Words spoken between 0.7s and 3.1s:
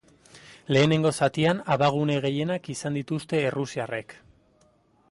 Lehenengo zatian, abagune gehienak izan